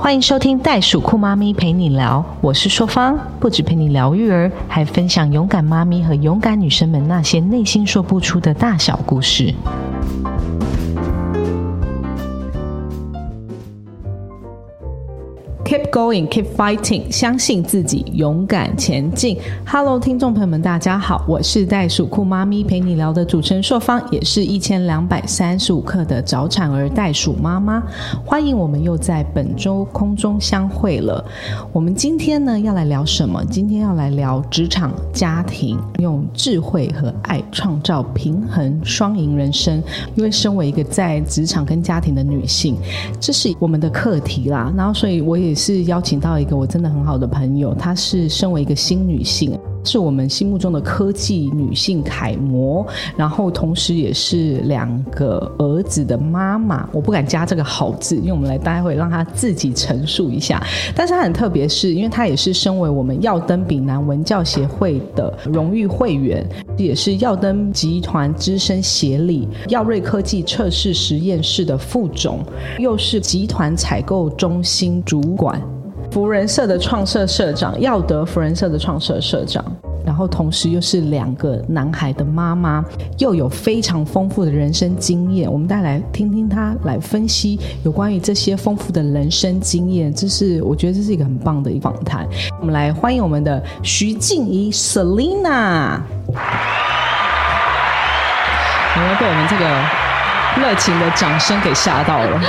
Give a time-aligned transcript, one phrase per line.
[0.00, 9.52] 欢迎收听袋鼠酷妈咪陪你聊，我是硕芳，不止陪你聊育儿，还分享勇敢妈咪和勇敢女生们那些内心说不出的大小故事。
[15.98, 19.36] Going, keep fighting，相信自己，勇敢前进。
[19.66, 27.82] Hello，听众朋友们，大家好，我是袋鼠酷妈咪陪你聊的主持人硕芳，也是一千两百三十五克的早产儿袋鼠妈妈。
[28.24, 31.24] 欢迎我们又在本周空中相会了。
[31.72, 33.44] 我们今天呢要来聊什么？
[33.46, 39.82] 今天要来聊职场、家庭，用智慧和爱创造平衡双赢人生。
[40.14, 42.76] 因为身为一个在职场跟家庭的女性，
[43.18, 44.72] 这是我们的课题啦。
[44.76, 45.48] 然后，所以我也。
[45.58, 56.88] 是邀请到一个我真的很好的朋友，她是身为一个新女性，是我们心目中的科技女性楷模，然后同时也是两个儿子的妈妈。
[56.92, 60.62] 我不敢加这个“好”字，因为我们来待会让她自己陈述一下。
[60.94, 72.40] 但是她很特别，是因为她也是身为我们耀登丙南文教协会的荣誉会员，也是耀登集团资深协理、耀瑞科技测试实验室的副总，
[72.78, 75.60] 又是集团采购中心主管。
[76.10, 79.64] 福人社的创社社长，耀德福人社的创社社长，
[80.04, 82.82] 然后同时又是两个男孩的妈妈，
[83.18, 85.50] 又有非常丰富的人生经验。
[85.50, 92.26] 我们带来听听他来分析有关于这些丰富的人生经验，这是我觉得这是一个很棒的一个访谈。
[92.58, 96.00] 我们来欢迎我们的徐静怡 Selina，
[98.96, 99.66] 有没有被我们这个
[100.58, 102.40] 热情的掌声给吓到了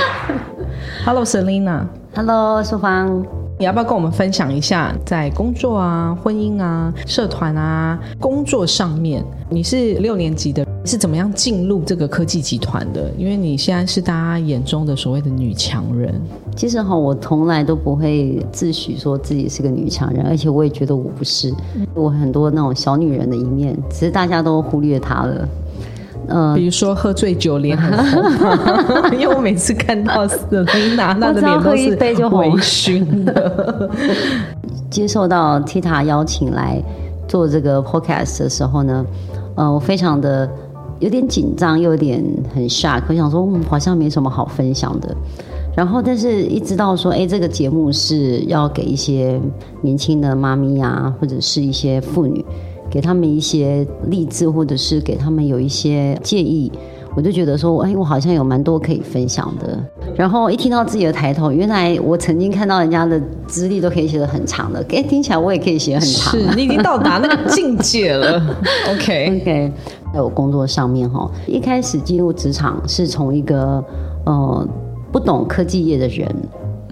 [1.04, 1.84] ？Hello Selina。
[2.16, 3.24] Hello，淑芳，
[3.60, 13.12] 你要不要跟我们分享一下，在工作啊、婚姻啊、社团啊、工作上面，你是六年级的，是怎么样进入这个科技集团的？
[13.18, 16.18] 因为你现在是大家眼中的所谓的女强人。
[16.56, 21.52] 其实哈，我从来都不会自诩说自己是个女强人，而且我也觉得我不是，
[21.92, 25.46] 我很多那种小女人的一面，只是大家都忽略她了。
[26.30, 33.90] 嗯，比如说喝醉酒脸很红， 因为我每次看到 Selina 那个脸都是微醺的。
[34.90, 36.82] 接受到 Tita 邀请来
[37.28, 39.06] 做这个 Podcast 的时候呢，
[39.54, 40.48] 呃，我非常的
[40.98, 42.24] 有点紧张，又有点
[42.54, 45.14] 很 shock，我想说，嗯，好像没什么好分享的。
[45.76, 49.40] 然后，但是一直到说，哎，这个节目是要给一些
[49.80, 52.44] 年轻的妈咪啊，或者是一些妇女。
[52.90, 56.70] 给他们一些励志，或者是给他们有一些建议，
[57.14, 59.78] 我就觉得说，哎，我好像有蛮多可以分享的。
[60.16, 66.32] 然后一听到自己的抬头，原来我曾经看到人家的资历都可以写的很长的，哎，听起来我也可以写很长。
[66.32, 68.42] 是你已经到达那个境界了。
[68.90, 69.72] OK OK，
[70.12, 73.82] 在我工作上面哈，一开始进入职场是从一个
[74.26, 74.68] 呃
[75.12, 76.28] 不懂科技业的人。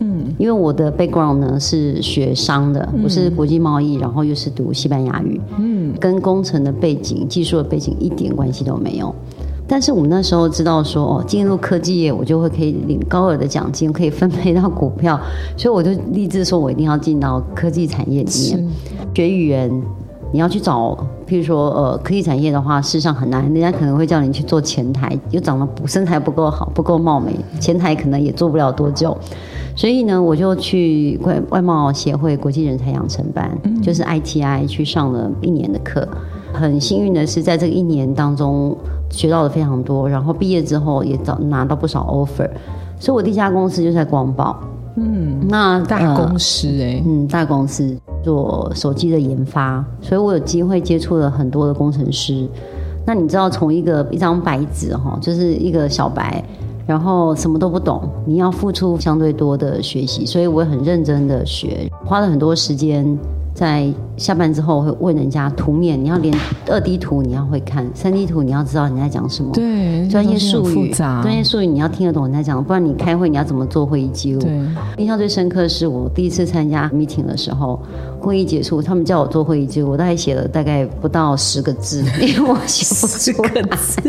[0.00, 9.14] 嗯，因为我的 background 呢是学商的，我是国际贸易，然后又是读西班牙语，嗯，跟工程的背景、技术的背景一点关系都没有。
[9.66, 15.20] 但是我们那时候知道说，哦，进入科技业，我就会可以领高额的奖金，可以分配到股票，
[15.56, 18.68] 所以我就立志说，我一定要进到科技产业里面。
[19.14, 19.70] 学语言。
[20.30, 20.96] 你要去找，
[21.26, 29.16] 譬如说，呃，科技产业的话，事实上很难，人家可能会叫你去做前台，又长得不身材不够好，不够貌美，前台可能也做不了多久。
[29.74, 33.50] 所以呢，我就去外外贸协会国际人才养成班，
[33.82, 36.06] 就是 ITI 去上了一年的课。
[36.52, 38.76] 很幸运的是，在这个一年当中
[39.10, 42.48] 学到了非常多，然后毕业之后也找拿到不少 offer。
[42.98, 44.58] 所以我第一家公司就在光宝，
[45.00, 52.48] 嗯，那大公司哎，嗯，大公司做手机的研发，所以我有机会接触了很多的工程师。
[53.06, 56.42] 那你知道，从一个一张白纸哈，就是一个小白。
[56.86, 63.04] 然后什么都不懂，你要付出相对多的学习，所以我很认真的学，花了很多时间。
[63.58, 66.32] 在下班之后会问人家图面，你要连
[66.68, 69.50] 二 D 图你要会看，三 D 图你要知道你在讲什么。
[69.52, 74.40] 对，专业术语，专业术语你要听得懂你在讲，不然你开会你要怎么做会议记录？
[74.40, 74.52] 对，
[74.98, 77.82] 印象最深刻是我第一次参加 meeting 的时候，
[78.20, 84.00] 会议结束，他们叫我做会议记录，我大概写了大概不到十个字， 因为我写不出个字。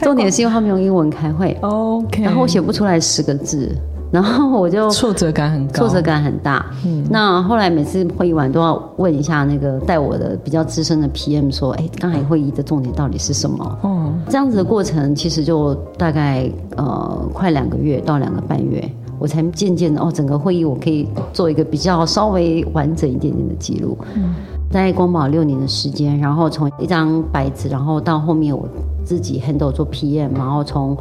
[0.00, 3.70] 重点是因为他们用英文开会，OK，然后我写不出来十个字。
[4.12, 6.66] 然后我就挫折感很高，挫折感很大。
[6.84, 18.86] 嗯，那后来每次会议完都要问一下那个带我的比较资深的 PM 说：“哎，刚才会议的重点到底是什么？”哦，这样子的过程其实就大概呃快两个月到两个半月，
[19.18, 23.96] 我才渐渐的哦，整个会议我可以做一个比较稍微完整一点点的记录。
[24.14, 24.34] 嗯，
[24.70, 28.68] 在光宝六年的时间，然后从一张白纸，然后到后面我
[29.06, 30.94] 自己 handle 做 PM，然后从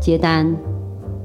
[0.00, 0.46] 接单。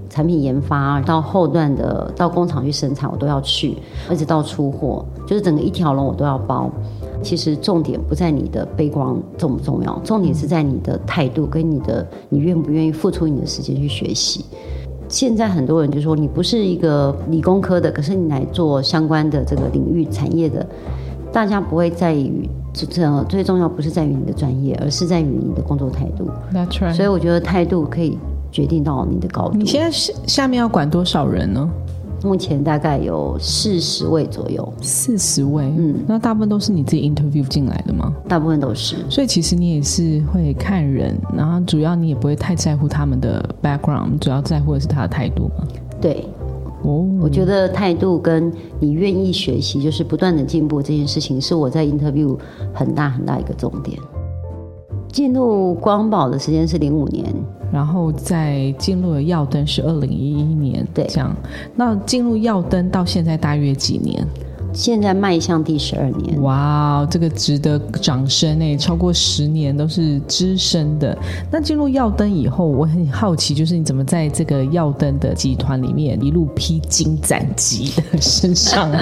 [0.09, 3.77] 产品研发到后段的到工厂去生产，我都要去，
[4.11, 6.69] 一直到出货，就是整个一条龙我都要包。
[7.21, 14.45] 其实重点不在你的背光重不重要，重点是在你的态度跟你的你愿不愿意付出你的时间去学习。
[15.09, 20.65] 现在很多人就说你不是一个理工科的，可是你来做相关的这个领域产业的，
[21.33, 26.29] 大家不会在于这这最重要不是在于你的专业，而是在于你的工作态度。
[26.53, 26.93] That's right。
[26.93, 28.17] 所以我觉得态度可以
[28.51, 29.57] 决定到你的高度。
[29.57, 31.69] 你现在下下面要管多少人呢？
[32.21, 38.13] 目前大概有四十位左右，四十位，嗯，那大部分都是你自己 interview 进来的吗？
[38.27, 45.65] 大部分都是，所以其实你也是会看人，然后主要你也不会太在乎他们的 background，主要在乎的是他的态度吗？
[46.01, 46.25] 对，
[46.83, 48.51] 哦，我觉得态度跟
[48.81, 52.37] 你愿意学习，就是不断的进步这件事情，是我在 interview
[52.73, 53.97] 很大很大一个重点。
[55.07, 57.33] 进入光宝的时间是零五年。
[57.71, 61.35] 然后再进入了耀灯是二零一一年，对，这样。
[61.75, 64.25] 那进入耀灯到现在大约几年？
[64.71, 66.39] 现在迈向第十二年。
[66.43, 68.77] 哇，这个值得掌声诶！
[68.77, 71.17] 超过十年都是资深的。
[71.49, 79.01] 那进入耀灯以后，我很好奇，就是你怎么在这个耀灯的集团里面一路披荆斩棘的 升上来？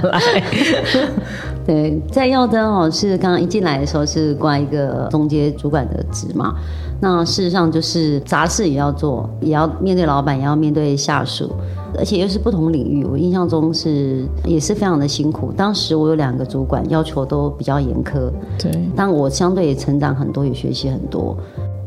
[1.67, 6.55] 对，在耀灯哦，是刚刚一进来的时候是挂一个中阶主管的职嘛。
[7.01, 11.51] 那事实上就是杂事也要做，也要面对老板，也要面对下属，
[11.99, 13.03] 而且又是不同领域。
[13.03, 15.51] 我印象中是也是非常的辛苦。
[15.57, 18.31] 当时我有两个主管，要求都比较严苛。
[18.57, 21.37] 对，但我相对也成长很多，也学习很多。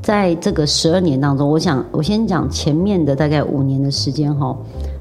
[0.02, 4.54] 在这个十二年当中，我想我先讲前面的大概五年的时间哈。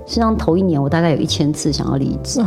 [0.09, 2.41] 实际上头一年我大概有一千次想要离职，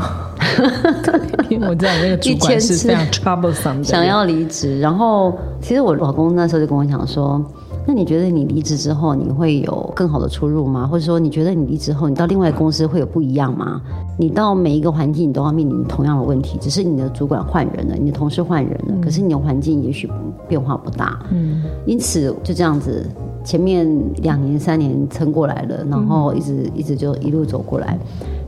[1.49, 4.81] 因为我知道那个主管 是非常 troublesome 的，想要离职。
[4.81, 7.41] 然后其实我老公那时候就跟我讲说。
[7.85, 10.87] 那你觉得你离职之后你会有更好的出入吗？
[10.87, 13.81] 或者说你觉得你离职后你到另外公司会有不一样吗？
[14.17, 20.09] 你到每一个环境你都要面临同样的问题，只是你的主管换人了，你的同事换人了，可是你的环境也许
[20.49, 21.19] 变化不大。
[21.33, 23.05] 嗯，因此就这样子，
[23.43, 23.87] 前面
[24.23, 27.99] 两年三年撑过来了，然后一直一直就一路走过来，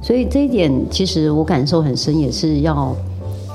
[0.01, 2.95] 所以这一点其实我感受很深，也是要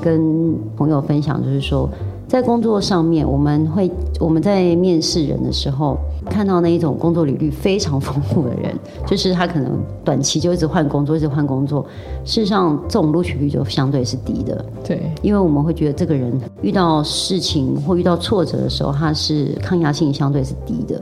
[0.02, 1.90] 跟朋友分享，就是说。
[2.30, 3.90] 在工作上面，我们会
[4.20, 5.98] 我们在面试人的时候，
[6.30, 8.72] 看到那一种工作履历非常丰富的人，
[9.08, 9.72] 就是他可能
[10.06, 11.84] 短期就一直换工作，一直换工作。
[12.24, 14.64] 事实上，这种录取率就相对是低的。
[14.84, 16.32] 对，因为我们会觉得这个人
[16.62, 21.02] 遇到事情或遇到挫折的时候，他是抗压性相对是低的。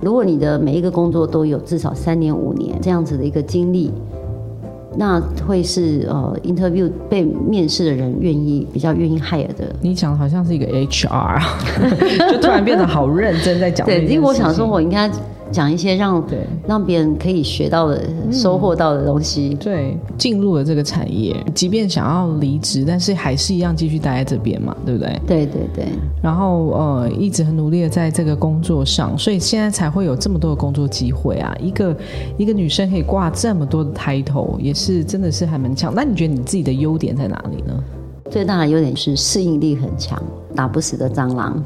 [0.00, 3.90] 如果你的每一个工作都有至少三年、五年这样子的一个经历。
[5.00, 9.72] 那会是呃，interview 被面试的人愿意比较愿意 hire 的。
[9.80, 11.40] 你讲的好像是一个 HR，
[12.32, 13.86] 就突然变得好认真在讲。
[13.86, 15.08] 对，因为我想说，我应该。
[15.50, 19.56] 讲一些让对让别人可以学到的、收获到的东西。
[19.60, 25.20] 对，进入了这个产业，即便想要离职，但是还是一样继续待在这边嘛，对不对？
[25.26, 25.86] 对对对。
[26.22, 31.54] 然后呃，一直很努力的在这个工作上，所以现在才会有这么多的工作机会啊！
[31.60, 31.96] 一个
[32.36, 35.92] 一个女生可以挂这么多的抬头，也是真的是还蛮强。
[35.94, 37.82] 那你觉得你自己的优点在哪里呢？
[38.30, 40.22] 最大的优点是适应力很强，
[40.54, 41.62] 打不死的蟑螂，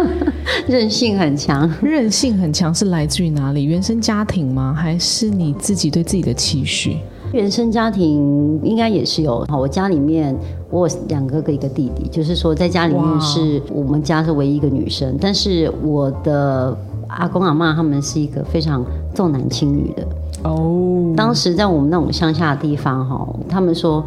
[0.68, 1.70] 韧性很强。
[1.80, 3.64] 韧性很强是来自于哪里？
[3.64, 4.74] 原生家庭吗？
[4.76, 6.98] 还是你自己对自己的期许？
[7.32, 9.44] 原生家庭应该也是有。
[9.50, 10.36] 我家里面
[10.70, 15.16] 我有两个哥哥一个弟弟，就是说在家里面是我们家是唯一一个女生。
[15.20, 16.76] 但是我的
[17.08, 20.06] 阿公阿妈他们是一个非常重男轻女的。
[20.44, 21.12] 哦。
[21.16, 24.04] 当时在我们那种乡下的地方哈，他们说。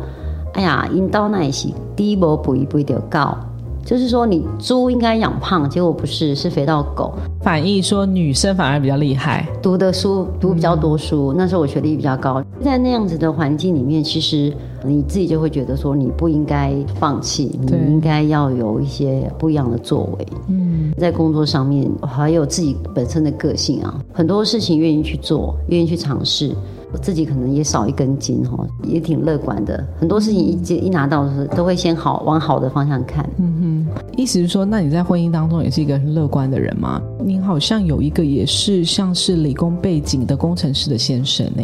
[0.53, 3.37] 哎呀，引导那些低波补一补一点高，
[3.85, 7.13] 就是说你猪应该养胖，结果不是，是肥到狗。
[7.41, 11.33] 反义说女生反而比较厉害，读的书读比较多书。
[11.37, 14.53] 那时候我学历比较高，在那样子的环境里面，其实
[14.83, 20.27] 你自己就会觉得说你不应该放弃，你应该要有一些不一样的作为。
[20.49, 26.53] 嗯，在工作上面还有自己本身的个性啊，很多事情愿意去做，愿意去尝试。
[26.91, 29.85] 我自己可能也少一根筋哈，也挺乐观的。
[29.99, 33.27] 很多事情一接一拿到的时候，都会先好往好的方向看。
[33.37, 37.01] 嗯哼，意思是说，那你在婚姻当中也是一个很乐观的人吗？
[37.23, 41.63] 您好像有一个也是像是理工背景的工程师的先生呢。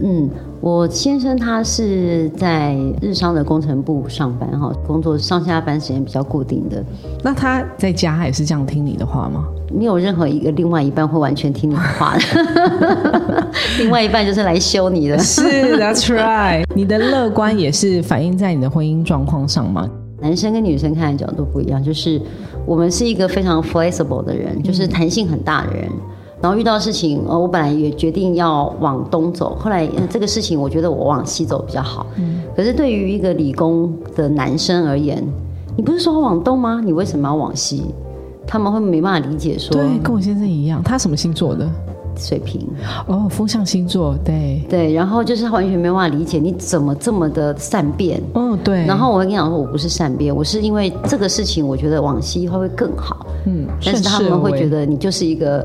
[0.00, 6.82] 嗯，我先生他是在日商的工程部上班哈，工作上下班时间比较固定的。
[7.22, 9.44] 那他在家也是这样听你的话吗？
[9.76, 15.18] 没有任何一个另外一半会完全听你的话的， 另外一半就是来修你的。
[15.18, 15.42] 是
[15.78, 16.64] ，That's right。
[16.74, 19.88] 你的乐观也是反映在你的婚姻状况上吗？
[20.20, 22.20] 男生跟女生看的角度不一样，就是
[22.64, 25.90] 我们是一个非常 flexible 的人，就是弹性很大的人。
[26.40, 32.06] 然后遇到事情，呃，我本来也决定要往东走，后来、呃这个事情我觉得我往西走比较好。
[32.56, 35.22] 可是对于一个理工的男生而言，
[35.76, 36.80] 你不是说往东吗？
[36.84, 37.84] 你为什么要往西？
[38.46, 41.68] 他们会没办法理解说对，跟我先生一样，他什么星座的？
[42.16, 42.66] 水平，
[43.06, 48.20] 哦，风象星座，对，对，然后就是他完全没办法理解你怎么这么的善变。
[48.32, 53.24] 哦，对，然后我会跟你讲说，我不是善变，我是因为这个事情，我觉得往西会会更好。
[53.46, 55.64] 嗯，但是他们会觉得你就是一个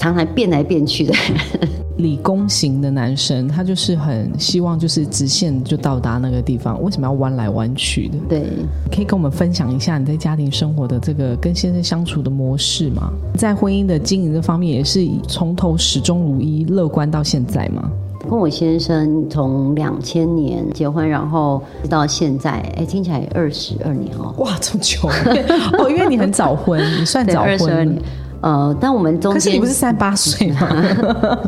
[0.00, 1.68] 常常变来变去的人。
[1.98, 8.14] 理工型的男生，他就是很希望就是直线就到达那个地方，为什么要弯来弯去的？
[8.26, 8.44] 对，
[8.90, 13.12] 可以跟我们分享一下你在家庭生活的这个跟先生相处的模式吗？
[13.36, 17.90] 在婚姻的经营这方面，也是从头始终如一、乐观到现在吗？
[18.22, 24.34] 跟我先生从两千年结婚，然后到现在，哎，听起来二十二年哦。
[24.38, 25.00] 哇，这么久
[25.78, 28.02] 哦，因为你很早婚，你算对，早二十二婚年。。
[28.40, 30.68] 呃，但我们中间可是你不是三八岁吗？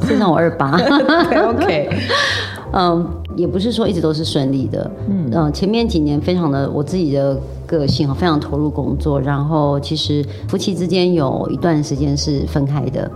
[0.03, 1.91] 现在我二八，对？OK，
[2.73, 3.07] 嗯，
[3.37, 13.11] 也不是说一直都是顺利的，嗯，呃，前面几年非常的我自己的个性哈，非常投入工作，然后其实夫妻之间有一段时间是分开的，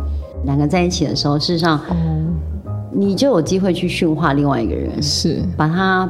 [0.45, 1.97] 两个在一起的时候，事实上哦，
[2.93, 5.43] 你就有机会去驯化另外一个人，是。
[5.57, 6.09] 把他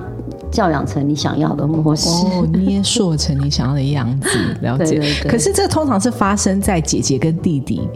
[0.57, 2.09] 教养成你想要的模式。
[2.09, 4.29] 哦，捏塑成你想要的样子，
[4.63, 4.85] 了解。
[4.85, 7.87] 对对对可是这通常是发生在姐姐跟弟弟，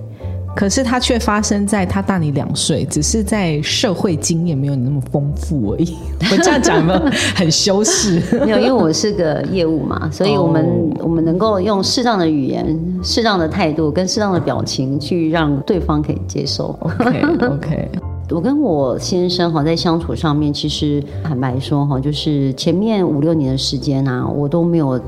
[0.55, 5.97] 可是它却发生在他大你两岁，只是在社会经验没有你那么丰富而已。
[6.31, 7.01] 我这样讲有没有
[7.35, 8.21] 很修饰？
[8.45, 16.79] 没有，因为我是个业务嘛，所以我们、哦我们能够用适当的语言、适当的态度跟适当的表情去让对方可以接受。
[16.99, 17.91] OK OK，
[18.31, 25.01] 我跟我先生哈在相处上面，其实坦白说哈，就是前面五六年的时间啊，我都没有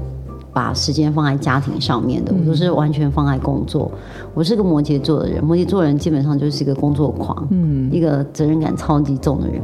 [0.53, 3.91] 把时间放在家庭上面的，我都是完全放在工作。
[4.35, 9.63] 我是个摩羯座的人，摩羯座人基本上就是一个工作狂，嗯，一个责任感超级重的人，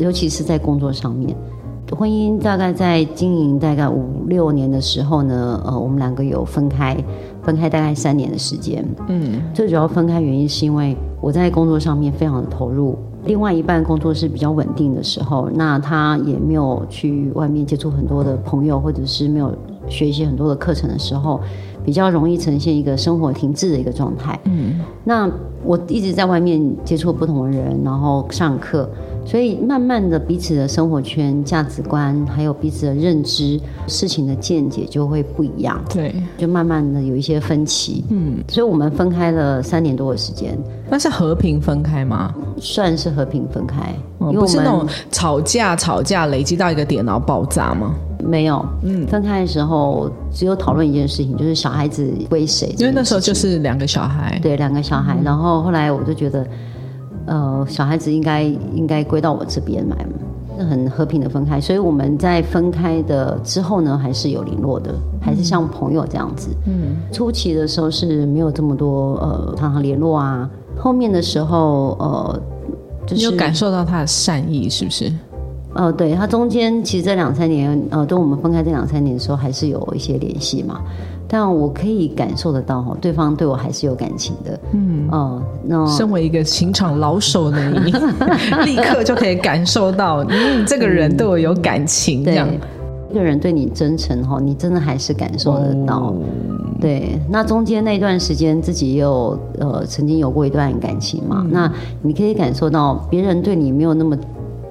[0.00, 1.36] 尤其是在工作上面。
[1.94, 6.96] 婚姻大概在经营大概五六年的时候呢，呃，我们两个有分开，
[7.42, 8.84] 分开大概三年的时间。
[9.08, 19.50] 嗯，最主要分开原因是因为我在工作上面非常的投入，另外一半工作是比较稳定的时候，那他也没有去外面接触很多的朋友，或者是没有
[19.88, 21.40] 学习很多的课程的时候，
[21.82, 24.38] 比较容易呈现一个生活停滞的一个状态。
[24.44, 25.26] 嗯，那
[25.64, 28.86] 我一直在外面接触不同的人，然后上课，
[29.24, 38.04] 所以慢慢的彼此的生活圈、价值观，还有彼此的认知、事情的见解就会不一样，对，就慢慢的有一些分歧。
[38.10, 40.56] 嗯，所以我们分开了三年多的时间，
[40.90, 42.34] 那是和平分开吗？
[42.58, 47.94] 算是和平分开，哦因为不是那种吵架吵架累积到一个点然后爆炸吗？
[48.22, 56.46] 没有，嗯，分开的时候只有讨论一件事情，就是小孩子归谁，因为那时候就是两个小孩，对两个小孩，然后后来我就觉得，
[57.26, 59.96] 呃，小孩子应该应该归到我这边来，
[60.58, 61.60] 是很和平的分开。
[61.60, 66.50] 所以我们在分开的之后呢，还是有联络的，还是像朋友这样子。
[66.66, 72.42] 嗯，初期的时候是没有这么多呃常常联络啊，后面的时候呃，
[73.06, 75.12] 就是你有感受到他的善意是不是？
[75.74, 80.80] 呃，对他中间其实这两三年，呃，等我们分开这两三年的时候，还是有一些联系嘛。
[81.26, 84.60] 但我可以感受得到哈，对方对我还是有感情的。
[84.72, 87.90] 嗯，哦、那身为一个情场老手的你，
[88.64, 92.48] 立刻就可以感受到，嗯，这个人对我有感情，这对样。
[93.10, 96.10] 一个人对你真诚哈，你真的还是感受得到。
[96.10, 96.14] 哦
[96.80, 104.16] 对，那中间那段时间，自己也有呃曾经有过一段感情嘛，嗯那你可以感受到别人对你没有那么。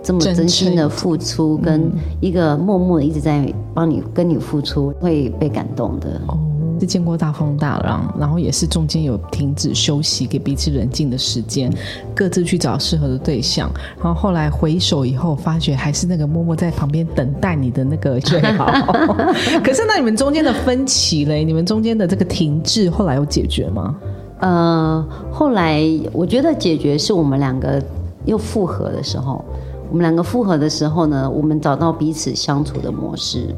[0.04, 6.20] 这么真真心的付出，跟一个默默的一直在帮你跟你付出，会被感动的。
[6.28, 6.38] 哦，
[6.80, 11.72] 是见过大风大浪，然后也是中间有停止休息，给彼此冷静的时间，
[12.14, 13.72] 各自去找适合的对象。
[14.04, 18.66] 然后后来回首以后，发觉还是那个默默在旁边等待你的那个最好。
[19.64, 23.96] 可是那你们中间的分歧嘞，你们中间的这个停滞，后来有解决吗？
[24.40, 25.82] 呃，后来
[26.12, 27.82] 我觉得解决是我们两个
[28.26, 29.46] 又复合的时候，
[29.94, 33.56] 我们两个复合的时候呢，我们找到彼此相处的模式，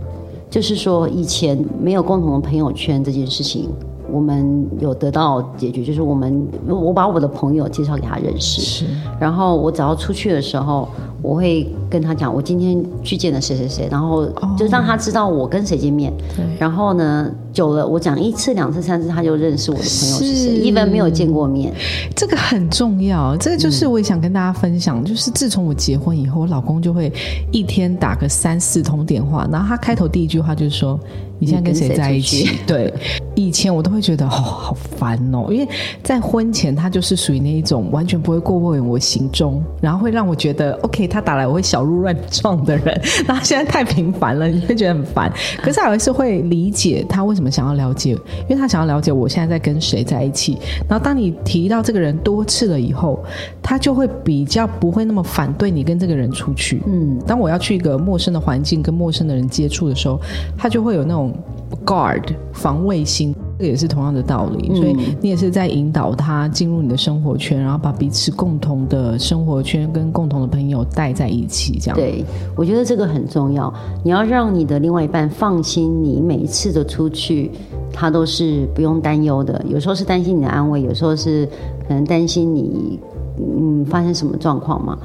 [0.50, 3.70] 就是说以前没有共同的朋友圈这件事情。
[4.12, 8.85] 我们有得到解决，就是我们我把我的朋友介绍给他认识，是
[9.19, 10.88] 然后我只要出去的时候，
[11.21, 14.25] 我会跟他讲，我今天去见了谁谁谁，然后
[14.57, 16.13] 就让他知道我跟谁见面。
[16.59, 21.74] 然后呢，久了我讲一次、两次、三次，他就认识我的朋友是谁，一般没有见过面。
[22.15, 27.12] 这个很重要，这个就是我也想跟大家分享，就是自从我结婚以后，我老公就会
[27.51, 31.00] 一天打个三四通电话，然后他开头第一句话就是说。
[31.38, 32.50] 你现在跟谁在一起？
[32.65, 32.94] 对，
[33.36, 35.68] 以前我都会觉得哦，好烦哦，因为
[36.01, 43.01] 在婚前他就是属于那一种完全不会过问我行踪，然后会让我觉得 OK，他打来我会小鹿乱撞的人。
[43.27, 45.32] 然后现在太频繁了，你会觉得很烦。
[45.62, 48.12] 可是还是会理解他为什么想要了解，
[48.44, 50.58] 因为他想要了解我现在在跟谁在一起。
[50.88, 53.20] 然后当你提到这个人多次了以后，
[53.62, 56.82] 他就会比较不会那么反对你跟这个人出去。
[56.88, 60.18] 嗯，当我要去一个陌生的环境跟陌生的人接触的时候，
[60.58, 61.25] 他就会有那种。
[61.86, 64.74] Guard 防卫心，这也是同样的道理。
[64.75, 71.77] 所以你也是在引导他进入你的生活圈，然后把彼此共同的生活圈跟共同的朋友带在一起。
[71.79, 72.24] 这样，对
[72.55, 73.74] 我觉得这个很重要。
[74.03, 77.51] 你要让你的另外一半放心，你每一次的出去，
[77.91, 79.63] 他都是不用担忧的。
[79.67, 81.48] 有时候是担心你的安危，有时候是
[81.88, 83.00] 可能担心你
[83.39, 84.98] 嗯发生什么状况嘛。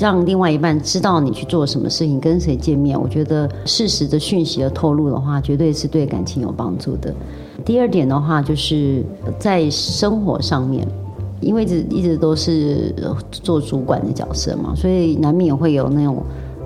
[0.00, 7.14] 让另外一半知道你去做什么事情，跟谁见面，我觉得适时的讯息的透露的话，绝对是对感情有帮助的。
[7.62, 9.04] 第二点的话，就是
[9.38, 10.88] 在生活上面，
[11.42, 12.94] 因为一直一直都是
[13.30, 16.22] 做主管的角色嘛，所以难免会有那种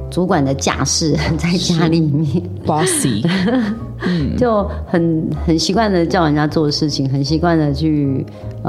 [0.08, 3.26] 主管的架势在家里面，bossy，
[4.38, 8.24] 就很很习惯的叫人家做事情，很习惯的去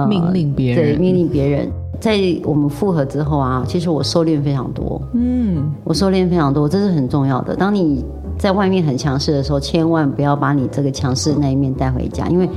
[0.10, 1.72] 命令别人，对，命令别人。
[2.00, 5.01] 在我们复合之后啊，其实我收敛非常多。
[5.13, 7.56] 嗯，我收敛非常多，这是很重要的。
[7.56, 8.06] 当你
[8.38, 12.48] 在外面很强势的时候，千万不要把你这个强势的那一面带回家，因为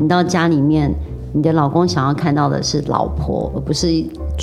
[0.00, 0.92] 你到家里面，
[1.32, 3.86] 你的老公想要看到的是老婆，而不是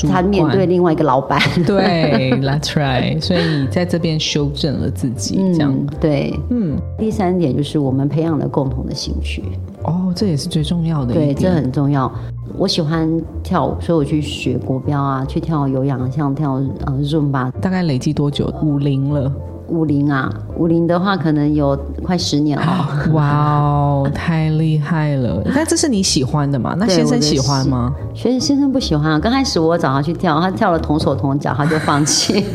[0.07, 1.39] 他面对另外一个老板。
[1.65, 3.21] 对，That's right。
[3.21, 6.37] 所以你在这边修正了自己，这样对。
[6.49, 9.43] 嗯，第三点就是我们培养了共同的兴趣。
[9.83, 11.13] 哦，这也是最重要的。
[11.13, 12.11] 对，这很重要。
[12.57, 13.09] 我喜欢
[13.43, 16.53] 跳舞，所以我去学国标啊，去跳有氧，像跳
[16.85, 17.51] 呃 Zoom 吧。
[17.61, 18.53] 大概累计多久？
[18.61, 19.31] 五零了。
[19.67, 22.87] 五零啊，五零的话可能有快十年了。
[23.13, 25.41] 哇哦，太厉害了！
[25.45, 26.75] 那这是你喜欢的吗？
[26.79, 27.93] 那先生喜欢吗？
[28.13, 29.19] 先先生不喜欢啊。
[29.19, 32.45] 刚开始我找他去跳，他跳了同手同脚，他就放弃，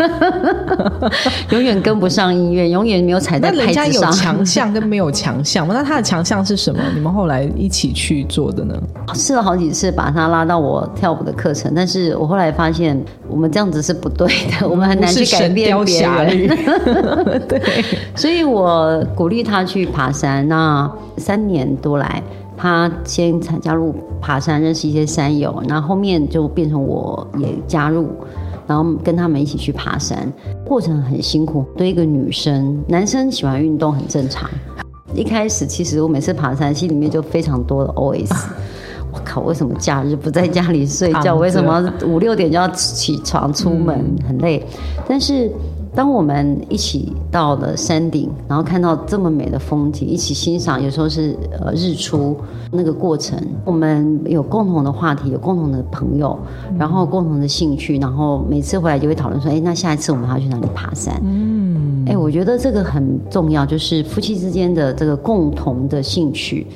[1.51, 3.93] 永远跟不上音乐，永远没有踩在台子上。
[3.93, 6.81] 有强项跟没有强项那他的强项是什么？
[6.95, 8.75] 你们后来一起去做的呢？
[9.15, 16.49] 试了好几次把他拉到我跳舞的课程，但是我后来发现我们这样子是不对的，我们很难去改变别人。
[17.49, 20.47] 对，所以我鼓励他去爬山。
[20.49, 22.23] 那三年多来，
[22.57, 28.09] 他先参加入爬山，认识一些山友，然后后面就变成我也加入，
[28.67, 30.31] 然后跟他们一起去爬山。
[30.65, 34.51] 过程很辛苦，对一个女生，男生喜欢运动很正常。
[35.15, 38.47] 一开始其实我每次爬山，心里面就非常多的 OS。
[39.13, 41.35] 我靠，为什么假日不在家里睡觉？
[41.37, 44.05] 为什么五六点就要起床出门？
[44.27, 44.65] 很累，
[45.09, 45.51] 但是。
[45.93, 52.37] 当我们一起到了山顶，然后看到这么美的风景，一起欣赏，有时候是呃日出
[52.71, 56.39] 那个过程，我们有共同的话题，有共同的朋友，
[56.79, 61.21] 然后共同的兴趣，然后每次回来就会讨论说，哎，那下一次我们要去哪里爬山？
[61.25, 66.69] 嗯，哎，我觉得这个很重要，就是夫妻之间的这个共同的兴趣。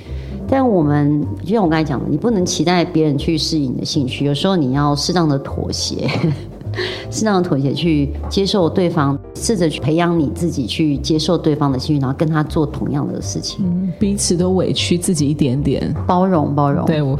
[0.48, 6.08] 但我们就像我刚才讲的，你不能期待别人去适应你的兴趣，有时候你要适当的妥协。
[7.08, 13.64] 适当的妥协，去接受对方，试着去培养你自己，去接受对方的兴趣，然后跟他做同样的事情，
[13.96, 16.84] 彼此都委屈自己一点点，包容包容。
[16.84, 17.16] 对，我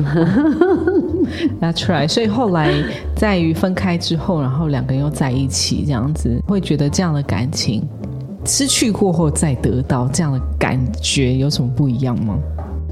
[1.61, 2.09] That's right。
[2.09, 2.75] 所以后来
[3.15, 7.87] 在于分开之后，然后两个人又在一起，这样子会觉得这样的感情
[8.45, 12.37] 失去过后再得到这样的感觉有什么不一样吗？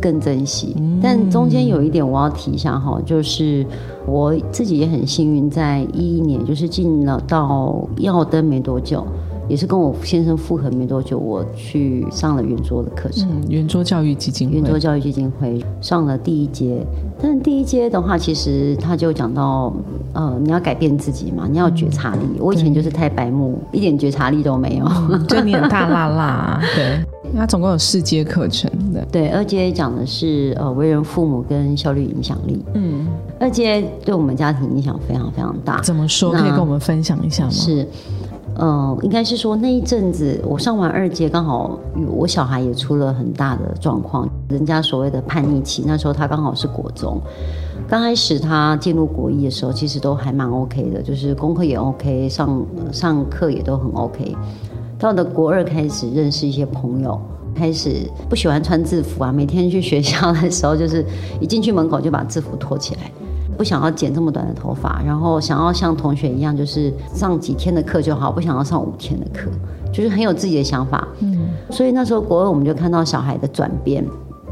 [0.02, 3.64] 更珍惜，但中间有一点我要提一下哈，就是
[4.04, 9.06] 我自己也很幸运，在一一年就是进了到耀登没多久，
[9.48, 16.84] 也是跟我先生复合没多久，我去上了圆桌的课程，圆桌教育基金会，圆桌教育基金会上了第一节，
[17.20, 19.72] 但是第一节的话，其实他就讲到，
[20.12, 24.86] 呃，你要改变自己嘛，你要觉察力，我以前就是太白目，一点觉察力都没有，
[25.28, 27.04] 就你很大辣辣，对。
[27.34, 33.06] 它总共有四节课程的，对，二阶讲的是呃为人父母跟效率影响力，嗯，
[33.40, 35.80] 二阶对我们家庭影响非常非常大。
[35.80, 36.30] 怎么说？
[36.32, 37.50] 可以跟我们分享一下吗？
[37.50, 37.88] 是，
[38.56, 47.20] 呃，应该是说那一阵子我上完二阶，刚好我小孩也出了很大的状况，人家所谓的叛逆期，那时候他刚好是国中。
[47.88, 54.36] 刚开始他进入国一的时候，其实都还蛮 OK 的，就是功课也 OK，上上课也都很 OK。
[54.98, 57.20] 到了国二开始认识一些朋友，
[57.54, 61.04] 开始不喜欢穿制服啊，每天去学校的时候，就是
[61.40, 63.10] 一进去门口就把制服脱起来，
[63.62, 69.48] 不想要剪这么短的头发，然后想要像同学一样，就是上几天的课就好，不想要上五天的课，
[69.92, 71.06] 就是很有自己的想法。
[71.20, 74.04] 嗯，所以那时候国二我们就看到小孩的转变。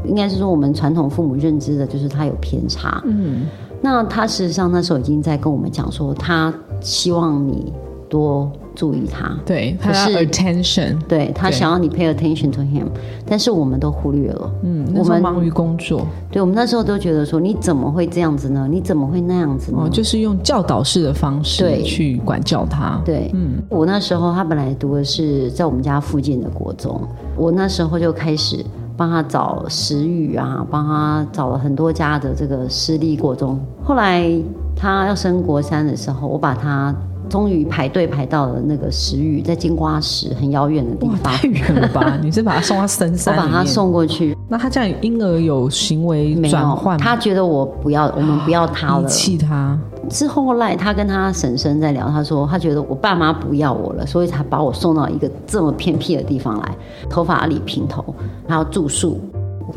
[0.05, 3.01] 应该是说，我们传统父母认知的就是他有偏差。
[3.03, 3.47] 嗯，
[3.81, 7.73] 那他事实上那时候已经在跟我们讲说，他希望你
[8.07, 9.37] 多注意他。
[9.45, 12.85] 对，他是 attention，对他想要你 pay attention to him，
[13.25, 14.51] 但是我们都忽略了。
[14.63, 16.05] 嗯，我们忙于工作。
[16.31, 18.67] 对，我们那时候都觉得说，你怎么会这样子呢？
[18.69, 19.79] 你怎么会那样子呢？
[19.83, 23.01] 哦，就是用教导式的方式去管教他。
[23.05, 27.01] 对，嗯，我那时候他本来读的是在我们家附近的国中，
[27.35, 28.65] 我那时候就开始。
[28.97, 33.59] 帮他找食语啊，帮他找了很多家的这个私立国中。
[33.83, 34.29] 后来
[34.75, 36.93] 他要升国三的时候，我把他
[37.31, 41.17] 终于排队排到了那个石宇，在金瓜石很遥远的地方。
[41.23, 42.17] 太远了吧？
[42.21, 43.33] 你是把他送到深山？
[43.33, 44.37] 我把他送过去。
[44.49, 46.97] 那他这样婴儿有行为转换？
[46.97, 49.79] 他觉得我不要，我们不要他了，遗弃他。
[50.09, 56.75] 之后来，他跟他婶婶在聊，他说他觉得我爸妈不要我了，所以才把我送到一个这么偏僻的地方来，
[57.09, 58.03] 头发理平头，
[58.45, 59.17] 还要住宿。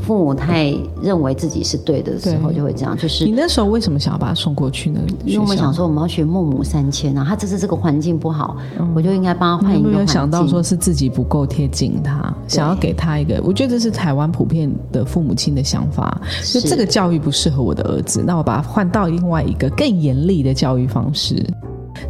[0.03, 2.97] 父母太认为自己是对的时候，就会这样。
[2.97, 5.01] 就是你那时候为什么想要把他送过去呢？
[5.25, 8.57] 因为我们想说我们要学孟母三迁啊，他这是这个环境不好，
[8.95, 9.93] 我就应该帮他换一个环境。
[9.93, 16.21] 没有想到说是自己不够贴近他，想要给他一个，我觉得这是台湾普遍的父母亲的想法，
[16.53, 21.45] 就这个教育不适合我的儿子，那我把他换到另外一个更严厉的教育方式。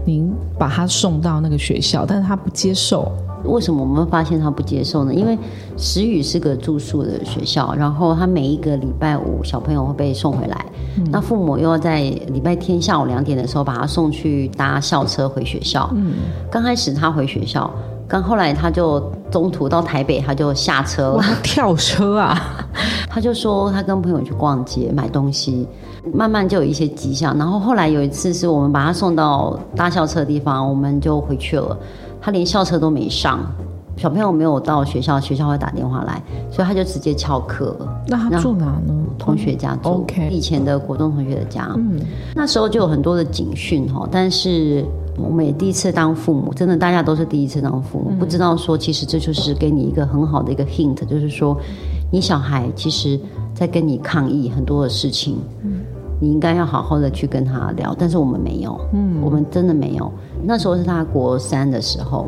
[0.07, 3.13] 您把他送到那个学校，但是他不接受。
[3.45, 5.15] 为什么我们发现他不接受呢？
[5.15, 5.39] 因为
[5.77, 10.65] 石宇是个住宿的学校，然后他每一个礼拜五小朋友会被送回来，
[11.11, 15.89] 那父母又要在礼拜天下午两点的时候把他送去搭校车回学校。
[15.95, 16.15] 嗯，
[16.51, 17.71] 刚开始他回学校，
[18.09, 22.67] 刚后来他就中途到台北，他就下车了，跳车啊！
[23.09, 25.69] 他就说他跟朋友去逛街买东西，
[26.13, 27.37] 慢慢就有一些迹象。
[27.39, 31.77] 然后后来有一次是我们把他送到搭校车的地方，我们就回去了。
[32.25, 33.39] 他连校车都没上，
[33.99, 37.77] 小朋友没有到学校，学校会打电话来，所以他就直接翘课。
[38.09, 38.95] 那他住哪呢？
[39.19, 41.71] 同学家住，以前的国中同学的家。
[41.77, 42.01] 嗯，
[42.35, 44.83] 那时候就有很多的警讯哈，但是
[45.19, 51.55] 我们也第一次当父母，真的大家都是第一次当父母，不知道说其实这就是给你一个很好的一个 hint，就是说
[52.11, 53.21] 你小孩其实
[53.53, 55.83] 在跟你抗议很多的事情，嗯，
[56.19, 60.11] 你应该要好好的去跟他聊，但是我们没有，嗯，我们真的没有。
[60.47, 62.27] 那时候是他国三的时候，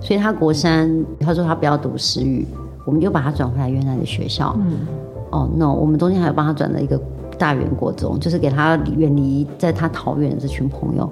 [0.00, 2.46] 所以他国三，他说他不要读私语，
[2.84, 4.56] 我们就把他转回来原来的学校。
[4.58, 4.86] 嗯，
[5.30, 7.00] 哦，no，我们中间还有帮他转了一个
[7.38, 11.10] 大园国中，就是给他远离在他桃园的这群朋友。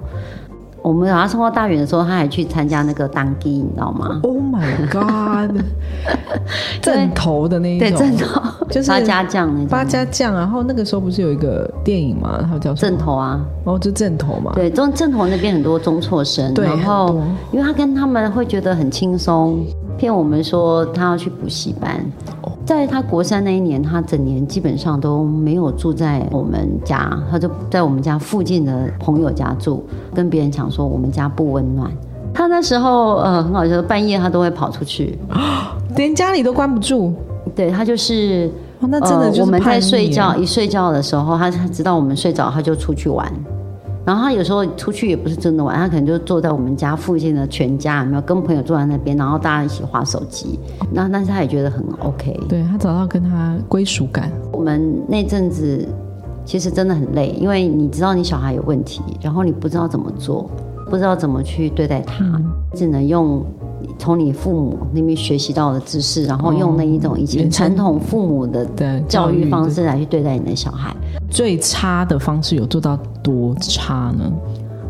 [0.85, 5.59] 我们把他送到大园的时候，他还去参加那个当机，你知道吗？Oh my god！
[6.79, 9.67] 正头的那一种，对正头，就是八家将那种。
[9.67, 12.47] 八家将，然后那个时候不是有一个电影吗？
[12.47, 14.51] 他叫正头啊，哦，就正头嘛。
[14.53, 17.19] 对，中正头那边很多中辍生，然后
[17.51, 19.65] 因为他跟他们会觉得很轻松。
[19.97, 22.05] 骗我们说他要去补习班，
[22.65, 29.83] 在他国三那一年，他整年基本上都没有住在我们家，他就在我们家附近的朋友家住，
[30.15, 31.91] 跟别人讲说我们家不温暖。
[32.33, 35.17] 他那时候呃很好笑，半夜他都会跑出去，
[35.95, 37.13] 连家里都关不住。
[37.53, 43.31] 对他就是，那真的我们在睡觉一睡觉的时候，他知道我们睡着，他就出去玩。
[44.05, 50.59] 然后他有时候出去也不是真的玩，他可能就坐在我们家附近的全家，有没有跟朋友坐在那边，然后大家一起划手机。
[50.91, 54.31] 那但是他也觉得很 OK，对他找到跟他归属感。
[54.51, 55.87] 我们那阵子
[56.45, 60.49] 其实真的很累，因为你知道你小孩有问题，然后你不知道怎么做，
[60.89, 62.23] 不知道怎么去对待他，
[62.73, 63.43] 只能用。
[63.99, 68.65] 从你父母那边学习到的知识，然后用那一种以前传统父母的
[69.07, 70.93] 教育方式来去对待你的小孩。
[71.35, 74.31] 最差的方式有做到多差呢？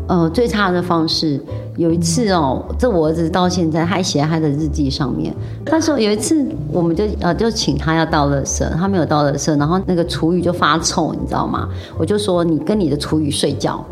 [0.06, 1.42] 呃，最差的方式。
[1.76, 5.34] 有一次哦，这我儿子到现在还写在他的日记上面。
[5.64, 11.68] 他说有一次，我们就呃就请他要倒垃圾，他没有倒垃圾，然后那个厨余就发臭，你知道吗？
[11.98, 13.84] 我就说你跟你的厨余睡觉，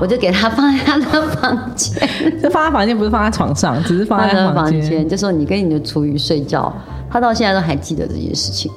[0.00, 1.96] 我就给他放在他的房间，
[2.42, 5.08] 就放在房间，不是放在床上，只是放在房间。
[5.08, 6.74] 就说你跟你的厨余睡觉，
[7.08, 8.72] 他到现在都还记得这件事情，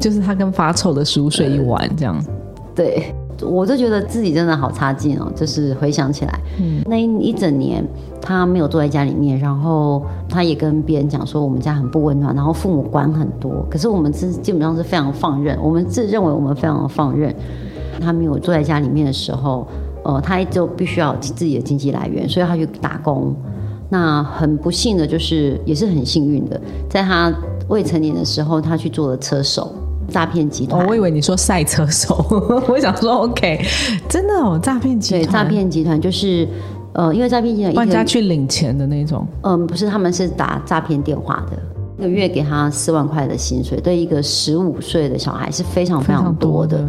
[0.00, 2.24] 就是他跟发臭的食物睡一晚这样。
[2.76, 3.12] 对，
[3.42, 5.32] 我就觉得自己真的好差劲哦。
[5.34, 7.84] 就是回想起来，嗯，那一整年
[8.20, 13.66] 他没有坐在家里面，然后他也跟别人讲说我们家很不温暖，然后父母管很多。
[13.70, 17.34] 可是我们是基本上是非常放任，我们自认为我们非常的放任。
[17.98, 19.66] 他没有坐在家里面的时候，
[20.04, 23.34] 呃，他就必须要自己的经济来源，所以他去打工。
[23.88, 26.60] 那很不幸的就是，也是很幸运的，
[26.90, 27.32] 在他
[27.68, 29.72] 未成年的时候，他去做了车手，
[30.08, 30.86] 诈骗集团。
[30.86, 32.24] 我以为你说赛车手，
[32.68, 33.64] 我想说 OK，
[34.08, 35.22] 真的哦，诈骗集团。
[35.22, 36.48] 对，诈骗集团就是，
[36.92, 39.26] 呃，因为诈骗集团人家去领钱的那种。
[39.42, 41.56] 嗯，不是，他们是打诈骗电话的，
[41.98, 46.86] 一个月给他四万块的薪水，对一个十五岁的小孩是非常非常多的。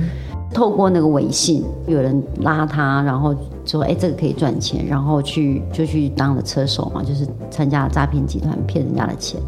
[0.53, 9.39] 透过那个微信，有人拉他，然后说：“哎，这个可以赚钱。”然后去就去当了车手嘛，就是参加诈骗集团骗人家的钱。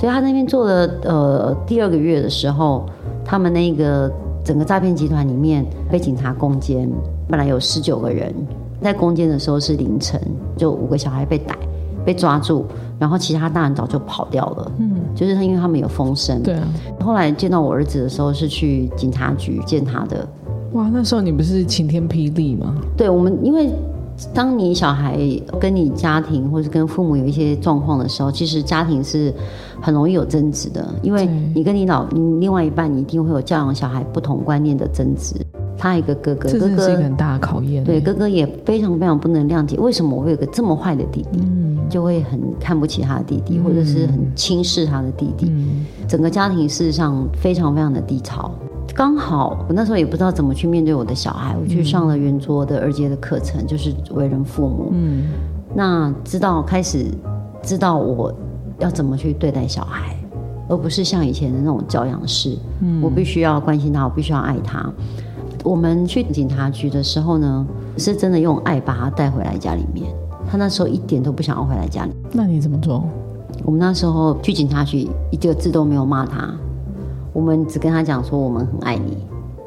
[0.00, 2.86] 所以他那边做了呃第二个月的时候，
[3.22, 4.10] 他们那个
[4.42, 6.90] 整个诈骗集团里面被警察攻坚，
[7.28, 8.34] 本来有十九个人，
[8.80, 10.18] 在攻坚的时候是凌晨，
[10.56, 11.54] 就五个小孩被逮。
[12.02, 12.64] 被抓住，
[12.98, 14.72] 然后其他大人早就跑掉了。
[14.78, 16.42] 嗯，就是他，因为他们有风声。
[16.42, 16.66] 对啊。
[16.98, 20.26] 后来见到我儿子的时候，是去警察局见他的。
[20.72, 22.74] 哇，那时候你不是晴天霹雳吗？
[22.96, 23.70] 对，我们因为
[24.34, 25.18] 当你小孩
[25.60, 29.32] 跟你家庭或者跟父母有一些状况的时候，其实家庭是
[29.80, 35.34] 很容易有争执的，因为你跟你老你另外一半，你一定会有教养小孩不同观念的争执。
[35.78, 37.82] 他一个哥哥，哥哥是一个很大的考验。
[37.82, 41.40] 对，哥哥也非常非常不能谅解，为什么我会有个这么坏的弟弟？
[41.40, 45.46] 嗯，就会很看不起他的弟弟，或者是很轻视他的弟弟。
[45.48, 48.52] 嗯，整个家庭事实上非常非常的低潮。
[48.94, 54.90] 刚好我那时候也不知道怎么去面对我的小孩，我去上了圆桌的二阶的课程，就是为人父母。
[54.92, 55.28] 嗯，
[55.74, 57.06] 那知道开始
[57.62, 58.32] 知道我
[58.78, 60.16] 要怎么去对待小孩，
[60.68, 62.56] 而不是像以前的那种教养式。
[62.80, 64.90] 嗯，我必须要关心他，我必须要爱他。
[65.62, 70.06] 我们去警察局的时候呢，是真的用爱把他带回来家里面。
[70.50, 72.12] 他那时候一点都不想要回来家里。
[72.32, 73.04] 那你怎么做？
[73.62, 76.50] 我们那时候去警察局，一个字都没有骂他，
[77.32, 79.16] 我们只跟他讲说我们很爱你。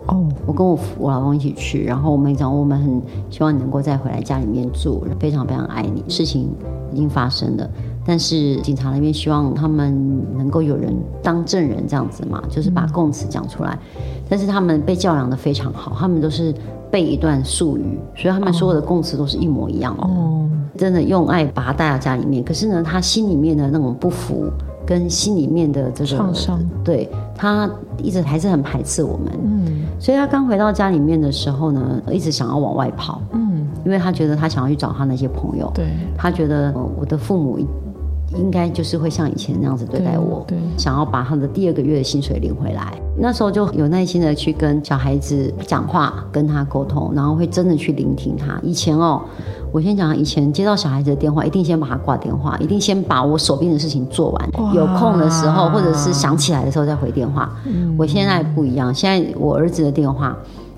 [0.07, 6.03] 哦，我跟我我老公一起去，然后我们讲我们很希望你能够再回来家里面住，非常非常爱你。
[6.09, 6.49] 事情
[6.91, 7.69] 已经发生了。
[8.05, 9.97] 但是警察那边希望他们
[10.37, 13.79] 能够有人当证人这样子嘛，就是把供词讲出来。
[14.27, 16.53] 但是他们被教养的非常好，他们都是
[16.91, 20.03] 背一段术语，所以他们所有的供词都是一模一样的。
[20.03, 22.43] 哦，真的用爱把他带到家里面。
[22.43, 24.51] 可是呢，他心里面的那种不服，
[24.85, 29.31] 跟心里面的这个创伤，对他一直还是很排斥我们。
[29.43, 33.21] 嗯，所以他刚回到家里面的时候呢，一直想要往外跑。
[33.31, 35.71] 嗯，因为他觉得他想要去找他那些朋友。
[35.73, 37.59] 对，他觉得我的父母。
[38.35, 40.45] 应该就是会像以前那样子对待我，
[40.77, 42.93] 想要把他的第二个月的薪水领回来。
[43.15, 48.59] 那时候就有耐心的去跟小孩子讲话，跟他沟通，然后会真的去聆听他。
[48.63, 49.21] 以前哦，
[49.71, 57.55] 我先讲，以前接到小孩子的电话，一定先把他挂电话，一定先把我手边的事情做完，有空的时候或者是想起来的时候再回电话。
[57.97, 60.35] 我现在不一样，现在我儿子的电话。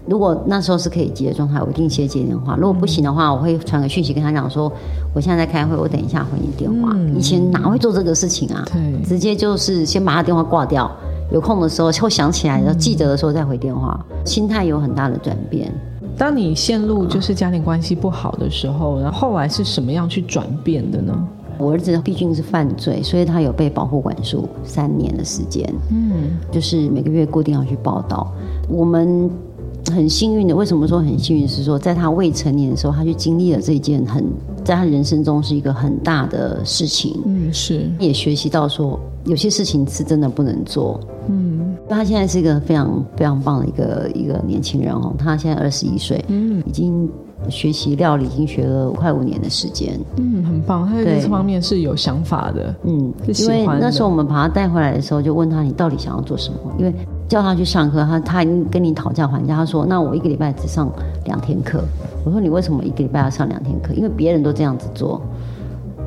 [0.07, 2.55] 如果那时候是可以接的状态，我一定先接电话。
[2.55, 4.71] 如果不行的话，我会传个讯息跟他讲说，
[5.15, 6.95] 我现在在开会，我等一下回你电话。
[7.17, 8.63] 以前哪会做这个事情啊？
[8.71, 10.91] 对，直接就是先把他电话挂掉，
[11.31, 13.99] 有空的时候会想起来，要记得的时候再回电话。
[14.23, 15.73] 心态有很大的转变。
[16.15, 21.27] 当你陷入就是家庭关系不好的时候，然后后来是什么样去转变的呢？
[21.57, 25.67] 我儿子毕竟是犯罪，所以他有被保护管束三年的时间。
[25.89, 28.31] 嗯，就是每个月固定要去报道。
[28.69, 29.31] 我们。
[29.93, 31.47] 很幸运的，为什么说很幸运？
[31.47, 34.23] 是说在他未成年的时候，他去经历了这件很
[34.63, 37.21] 在他人生中是一个很大的事情。
[37.25, 40.99] 嗯，是也学习到说有些事情是真的不能做。
[41.27, 47.09] 嗯，他现在是一个非常非常棒的一个一个年轻人哦，他现在二十一岁，嗯，已经
[47.49, 49.99] 学习料理已经学了快五年的时间。
[50.17, 52.75] 嗯，很棒，他在这方面是有想法的。
[52.83, 56.57] 嗯，因为那时候我们把他带回来的时候，就问他你到底想要做什么？
[56.79, 56.93] 因为
[57.27, 59.55] 叫他去上课，他他已经跟你讨价还价。
[59.55, 60.89] 他说：“那我一个礼拜只上
[61.25, 61.83] 两天课。”
[62.23, 63.93] 我说：“你为什么一个礼拜要上两天课？
[63.93, 65.21] 因为别人都这样子做，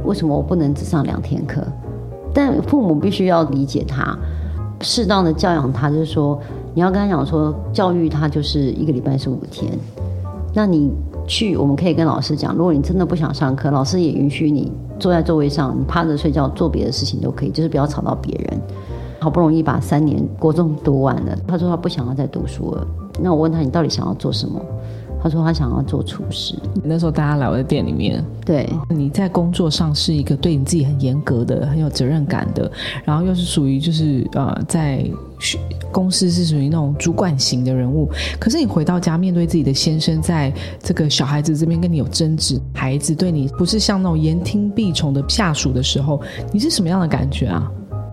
[0.04, 1.62] 为什么我不能只上两天课？”
[2.32, 4.16] 但父母必须要理解他，
[4.80, 6.38] 适当的教养他，就是说
[6.74, 9.72] 你要跟他讲说，教育他就是一个礼拜是五天。
[10.54, 10.92] 那你
[11.26, 18.60] 去，我们可以跟老师讲，如果你真的不想上课，老师也允许你坐在座位上，你趴着睡觉，做别的事情都可以，就是不要吵到别人。
[19.18, 22.86] 好不容易把三年国中读完了，他说他不想要再读书了。
[23.20, 24.60] 那我问他，你到底想要做什么？
[25.20, 26.54] 他说他想要做厨师。
[26.84, 32.70] 那时候大家来我的店里面，对，你在工作上是一个对你自己很严格的、很有责任感的，
[33.04, 35.04] 然后又是属于就是呃，在
[35.90, 38.08] 公司是属于那种主管型的人物。
[38.38, 47.68] 可是你回到家面对自己的先生，在这个小孩子这边跟你有争执，孩子对你不是像那种言听必从的下属的时候，你是什么样的感觉啊？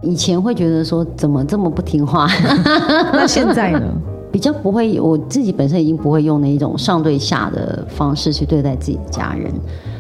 [0.06, 2.28] 以前会觉得说怎么这么不听话，
[3.12, 3.82] 那现在呢？
[4.32, 9.50] 比较不会，我自己本身已经不会用那一种上对下的方式去对待自己的家人，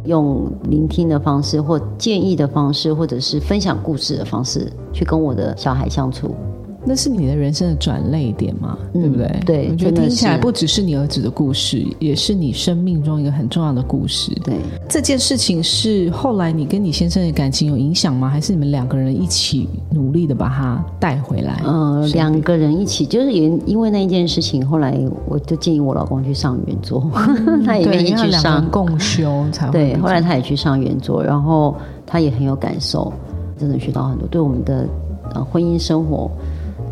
[0.03, 6.35] 用聆听的方式或建议的方式，或者是分享故事的方式去跟我的小孩相处。
[6.85, 9.39] 那是你的人生的转泪点嘛，对不对？
[9.45, 14.31] 对，我觉得听起来不只是你儿子的故事，也是你生命中一个很重要的故事。
[14.43, 14.55] 对，
[14.87, 18.29] 这件事情是后来你跟你先生的感情有影响吗？
[18.29, 21.61] 还是你们两个人一起努力的把他带回来？
[21.65, 24.95] 呃，两个人一起，就是也因为那一件事情，后来
[25.27, 27.09] 我就建议我老公去上原作，
[27.65, 29.97] 他也愿意去上共修才对。
[29.97, 33.11] 后来他也去上原桌，然后他也很有感受，
[33.57, 34.87] 真的学到很多，对我们的
[35.33, 36.29] 呃婚姻生活。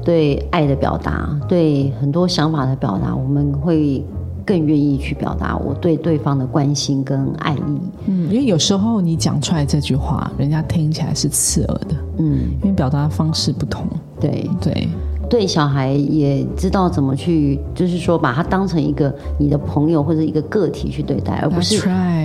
[0.03, 4.03] 对爱的表达，对很多想法的表达，我们会
[4.45, 7.81] 更愿意去表达我对对方的关心跟爱意。
[8.07, 11.95] 嗯，因为有时候你讲出来这句话，人家听起来是刺耳的。
[12.17, 13.85] 嗯，因为表达方式不同。
[14.19, 14.73] 对对。
[14.73, 14.87] 对
[15.47, 21.81] 小孩也知道怎么去，就是说把他当成一个你的朋友或者一个个体去对待，而不是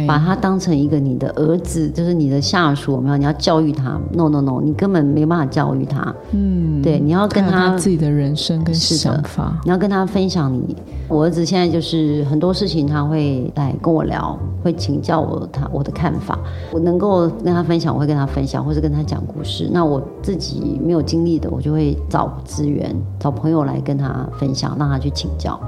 [0.06, 3.00] 把他当成一个你的儿子，就是你的下属。
[3.00, 4.00] 没有，你要教育他。
[4.12, 6.14] No No No，你根本没办法教育他。
[6.32, 10.76] 嗯，对，你要跟他自己的人生跟想法，你要跟他分享你。
[11.08, 16.38] 我儿子现在就是很多事情他会来跟我聊，会请教我他我的看法。
[16.70, 19.70] 我能够跟他分享，我会跟他分享，或者跟他讲故事。
[19.72, 22.94] 那我自己没有经历的，我就会找资源。
[23.18, 25.58] 找朋友来跟他分享，让他去请教。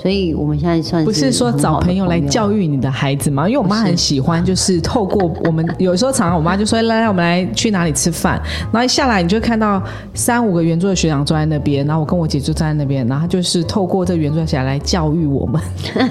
[0.00, 3.48] 所以我们现在算是不是说找朋友来教育你的孩子吗？
[3.48, 8.40] 因为我妈很喜欢，就是透过我们有时候常常我妈就说来来，我们来去哪里吃饭。
[8.72, 9.82] 然后一下来你就看到
[10.14, 15.60] 三五个圆桌的学长坐在那边，然后我跟我姐就站在那边，然后就是透过这圆桌起来来教育我们。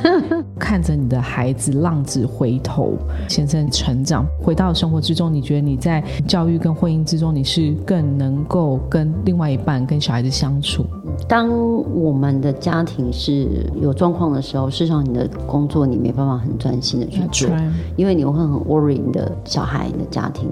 [0.59, 2.97] 看着你的孩子浪子回头，
[3.29, 10.85] 先生成长，回到生活之中，你觉得你在教育跟婚姻之中，你是更能够跟另外一半跟小孩子相处？
[11.25, 11.47] 当
[11.93, 13.47] 我们的家庭是。
[13.81, 17.49] 有状况的时候，事实上你的工作你没办法很专心的去做，
[17.95, 20.49] 因为你会很 worry 你的小孩、你的家庭。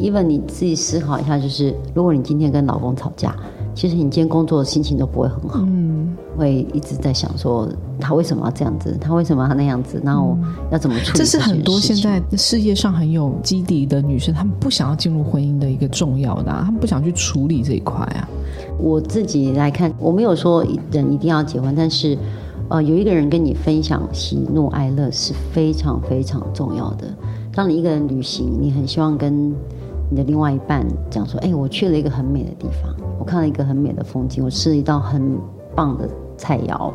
[0.00, 3.34] even 你自己思考一下，就是如果你今天跟老公吵架，
[3.76, 7.68] 其实你今天工作的心情都不会很好，嗯，会一直在想说
[8.00, 10.36] 他为什么要这样子，他为什么要那样子，然后
[10.72, 11.18] 要怎么处理。
[11.18, 18.28] 这是很多现在事业上很有基底的女生，她们不想要进入婚姻的一个重要的，她们不想去处理这一块啊。
[18.78, 22.18] 我自己来看，我没有说人一定要结婚，但是。
[22.70, 27.06] 呃，有一个人跟你分享喜怒哀乐是非常非常重要的。
[27.52, 29.50] 当你一个人旅行，你很希望跟
[30.10, 35.38] 你的另外一半讲说：“哎，我去了一个很美的地方，我看了一个很美的风景，我吃了一道很
[35.74, 36.92] 棒的菜肴。”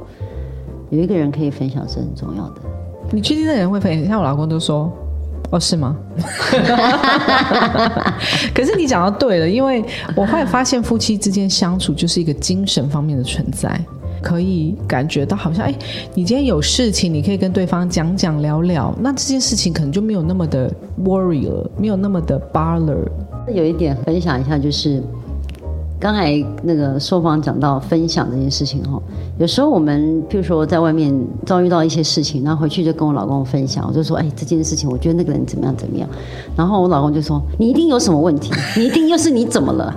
[0.90, 2.62] 有一个人可以分享是很重要的。
[3.12, 4.08] 你确定那人会分享？
[4.08, 4.92] 像我老公都说
[5.52, 5.96] ：“哦，是吗？”
[8.54, 13.80] 可是你讲到对了，因为我后来发现，夫妻之间相处就是一个精神方面的存在。
[14.22, 15.74] 可以感觉到好像哎，
[16.14, 20.72] 你今天有事情，你可以跟对方讲讲聊聊，那这件事情可能就没有那么的
[21.04, 22.98] worry 了，没有那么的 bother。
[23.54, 25.02] 有一点分享一下，就是
[26.00, 29.02] 刚才那个受访讲到分享这件事情哈，
[29.40, 31.14] 有时候我们譬如说在外面
[31.46, 36.08] 遭遇到一些事情，然后回去就跟我老公分享，我就说哎，这件事情我觉得那个人怎么样怎么样，
[36.56, 39.94] 然后我老公就说你一定有什么问题，你一定又是你怎么了？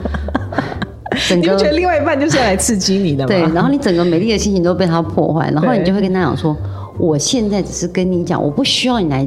[1.35, 3.29] 你不觉得另外一半就是要来刺激你的吗？
[3.29, 6.57] 对，然后你整个美丽的心情都被他破坏，然后你就会跟他讲说
[6.99, 9.27] ：“我现在只是跟你讲，我不需要你来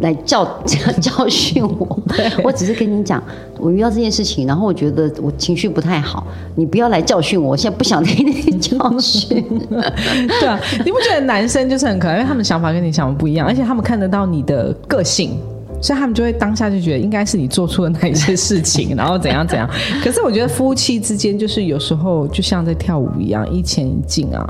[0.00, 0.44] 来教
[1.00, 1.98] 教训我，
[2.44, 3.22] 我只是跟你讲，
[3.58, 9.44] 我遇到这件事情，然后我觉得我情绪不太好，你不要来教训我，我现在不想听那些教训。
[9.70, 15.38] 对啊，你不觉得男生就是很可爱，因为他们想法跟你想的不一样，而且他们看得到你的个性。”
[15.80, 19.68] 所以他们就会当下就觉得应该是你做出了哪一些事情， 然后怎样怎样。
[20.02, 24.46] 可是我觉得夫妻之间就是有时候就像在跳舞一样，一前一进啊，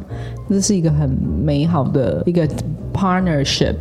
[0.49, 1.09] 这是一个很
[1.45, 2.49] 美好的一个
[2.93, 3.77] partnership，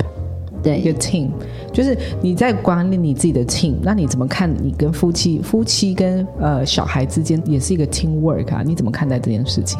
[0.62, 1.30] 对，一个 team。
[1.74, 8.64] 就是你在管理你自己的 team，那你怎么看你跟夫妻、夫妻跟呃小孩之间也是一个 team work 啊？
[8.66, 9.80] 你怎么看待这件事情？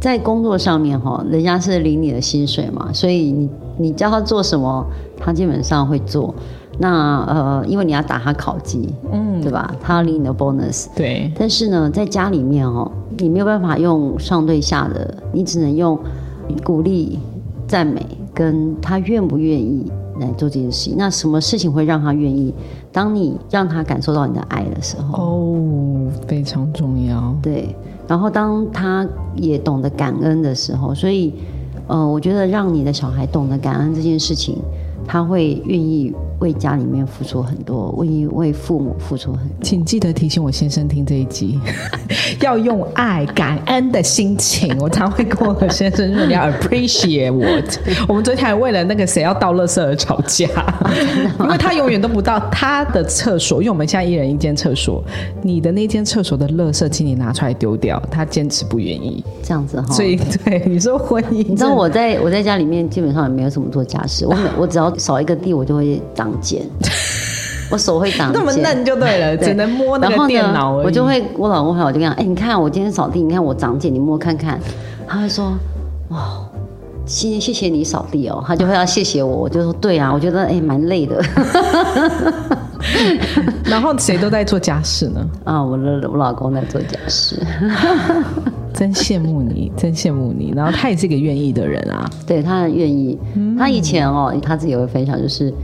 [0.00, 4.84] 在工作上面哈，人家是领你的薪水嘛，所以你你叫他做什么，
[5.18, 6.34] 他基本上会做。
[6.82, 9.70] 那呃，因为你要打他考绩，嗯，对吧？
[9.82, 11.30] 他要领你的 bonus，对。
[11.38, 15.98] 但是呢，在家里面哦，你没有办法用上对下的，你只能用
[16.64, 17.18] 鼓励、
[17.68, 18.00] 赞美
[18.32, 20.94] 跟他愿不愿意来做这件事情。
[20.96, 22.54] 那什么事情会让他愿意？
[22.90, 27.36] 当你让他感受到你的爱的时候，哦，非常重要。
[27.42, 27.76] 对。
[28.08, 31.34] 然后当他也懂得感恩的时候，所以，
[31.88, 34.56] 呃，我觉得让你的小孩懂得感恩这件事情，
[35.06, 36.14] 他会愿意。
[36.40, 39.56] 为家里面付出很多，为为父母付出很多。
[39.62, 41.58] 请记得提醒我先生听这一集，
[42.40, 44.76] 要用爱、感恩的心情。
[44.80, 47.44] 我常会跟我先生说：“你要 appreciate 我。”
[48.08, 50.48] 我们昨天还为了那个谁要倒垃圾而吵架，
[51.40, 55.02] 因为他永远都不到他的厕所，因为我们现在一人一间厕所，
[55.42, 58.00] 你的那间厕所的垃圾，请你拿出来丢掉。
[58.10, 59.86] 他坚持不愿意这样子哈。
[59.92, 66.00] 所以，对你说婚姻，你知道我在我在家里面基本上也没有什么做家事，我我只要扫一个地，我就会
[67.70, 74.58] 我手会挡，那么嫩就对了，只能摸那个电脑我就会，我老公还我就跟他，哎，你看我今天扫地，你看我长茧，你摸看看。
[75.06, 75.52] 他会说，
[76.08, 76.40] 哇，
[77.06, 78.42] 谢谢谢你扫地哦。
[78.44, 81.22] 他就会要谢谢我，我就说对啊，我觉得哎蛮累的。
[83.64, 85.24] 然后谁都在做家事呢？
[85.44, 87.40] 啊，我的我老公在做家事，
[88.74, 90.52] 真羡慕你，真羡慕你。
[90.56, 93.16] 然后他也是一个愿意的人啊，对他愿意。
[93.56, 95.54] 他以前哦，他自己会分享，就是。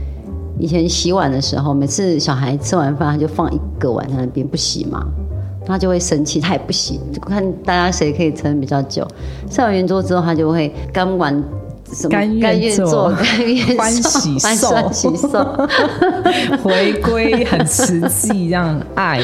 [0.59, 5.05] 以前洗碗的时候，每次小孩吃完饭，他就放一个碗在那边不洗嘛，
[5.65, 9.07] 他就会生气，他也不洗，就看大家谁可以撑比较久。
[9.49, 11.31] 上完圆桌之后，他就会干完
[11.93, 15.67] 什么甘愿做，甘愿欢喜受，欢喜受，
[16.63, 19.21] 回归很实际，让爱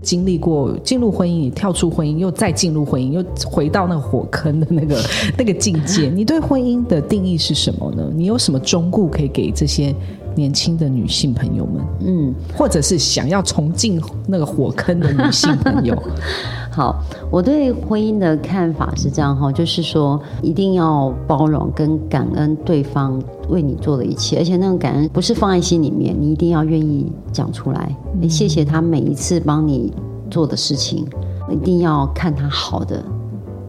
[0.00, 4.96] 经历过进入婚姻，跳出婚姻，又再进入婚姻，又回到那个火坑的那个
[5.36, 6.08] 那个境界。
[6.08, 8.02] 你对婚姻的定义是什么呢？
[8.14, 9.94] 你有什么忠固可以给这些？
[10.34, 15.96] 年轻的女性朋友们，嗯，或者是想要重进那个火坑的女性朋友，
[16.70, 27.94] 好，我对婚姻的看法是这样哈，就是说一定要包容跟感恩对方为你做的一切，而且那种感恩不是放在心里面，你一定要愿意讲出来，
[28.28, 29.92] 谢谢他每一次帮你
[30.30, 31.06] 做的事情，
[31.50, 33.02] 一定要看他好的。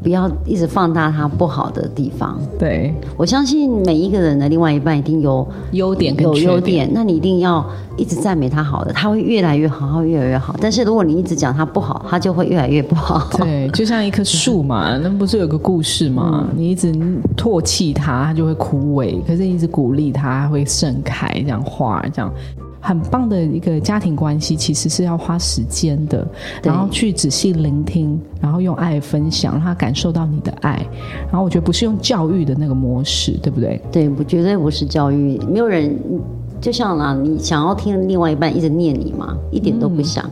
[0.04, 2.38] 不要一直放大他不好的地方。
[2.60, 6.89] 对，我相信每一个人的另外一半一定有优点，有优点。
[6.93, 10.56] 那你一定要一直赞美他好的，他会越来越好，会越来越好。
[10.60, 13.28] 但是如果你一直讲他不好，他就会越来越不好。
[13.38, 16.45] 对， 就像一棵树嘛，那不是有个故事吗？
[16.56, 16.93] 你一直
[17.38, 22.32] 唾弃它，它就会枯萎；可是一直鼓励它，会盛开，这样花这样。
[22.86, 26.27] 很棒的一个家庭关系，其实是要花时间的，
[26.61, 30.86] 然后去仔细聆听，然后用爱分享，让他感受到你的爱。
[31.31, 33.81] 然后我觉得不是用教育的那个模式，对不对？
[33.89, 35.39] 对，我绝对不是教育。
[35.49, 35.97] 没有人
[36.59, 39.34] 就像啦，你想要听另外一半一直念你嘛？
[39.49, 40.29] 一点都不想。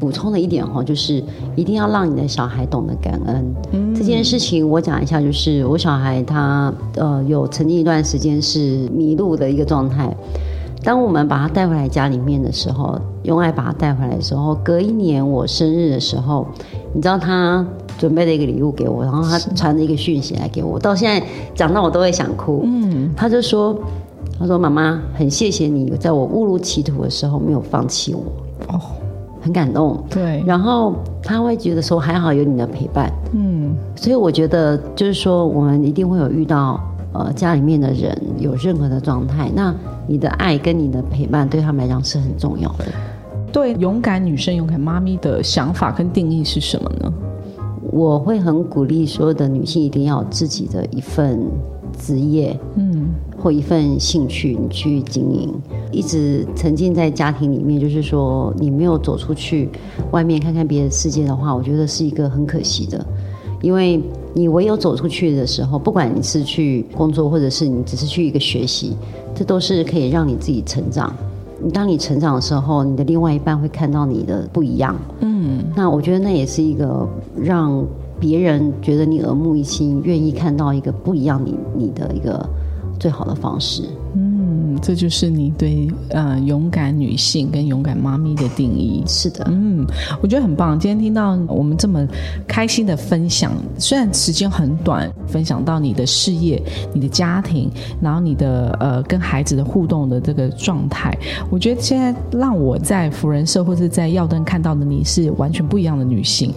[0.00, 1.22] 补充的一点哈，就是
[1.54, 3.94] 一定要让你的小孩懂得感恩。
[3.94, 10.14] 这件事情我讲一下，就是我小孩他呃有曾经一段时间是迷路的一个状态。
[10.84, 16.46] 当我们把他带回来家里面的时候，用爱把他带回来的时候，隔一年我生日的时候，
[16.92, 17.66] 你知道他
[17.96, 22.60] 准备了一个礼物给我，然后他传了一个讯息来给我，到现在讲到我都会想哭。
[22.64, 23.74] 嗯，他就说
[24.38, 28.22] ：“他说妈妈，很谢谢你在我误入歧途的时候没有放弃我。”
[28.68, 28.78] 哦，
[29.40, 30.04] 很感动。
[30.10, 33.10] 对，然后他会觉得说还好有你的陪伴。
[33.32, 36.78] 嗯，所以我觉得就是说，我们一定会有遇到
[37.14, 39.74] 呃家里面的人有任何的状态，那。
[40.06, 42.84] 你的爱跟你的陪伴对他们来讲是很重要的。
[43.52, 47.12] 对勇敢女生、勇敢妈咪的想法跟定义是什么呢？
[47.92, 51.38] 我会很鼓励所有的女性一定要有自己的一份
[51.96, 55.54] 职业，嗯，或一份兴趣你去经营。
[55.92, 59.70] 一直沉浸在家庭里面，就是说你没有走出去
[60.10, 63.06] 外面看看别的世界的话，我觉得是一个很可惜的。
[63.64, 63.98] 因为
[64.34, 68.94] 你唯有走出去的时候，不管你是去工作，或者是你只是去一个学习。
[69.34, 71.12] 这都是可以让你自己成长。
[71.60, 74.94] 你当你成长的时候，你的另外一半会看到你的不一样。
[75.20, 77.84] 嗯，那我觉得那也是一个让
[78.20, 82.46] 别人觉得你耳目一新，愿意看到一个不一样你你的一个
[83.00, 83.82] 最好的方式。
[84.86, 89.02] 这就是你对呃勇敢女性跟勇敢妈咪的定义。
[89.06, 89.82] 是的，嗯，
[90.20, 90.78] 我觉得很棒。
[90.78, 92.06] 今天听到我们这么
[92.46, 96.62] 开心的分享，虽然时间很短，分享到你的事业、
[96.92, 101.16] 你的家庭，然后你的呃跟孩子的互动的这个状态，
[101.48, 106.52] 我觉得现在让我在福人社或者在耀灯看到的你是完全不一样的女性。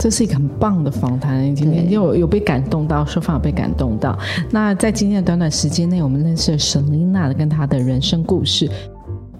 [0.00, 4.18] 这是一个很棒的访谈，今天有有被感动到，说法有被感动到。
[4.50, 8.66] 那在今天的短短时间内，我们认识了 Selina 跟她的人生故事。